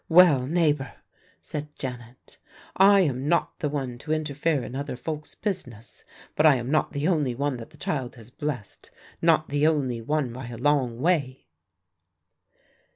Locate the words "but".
6.35-6.43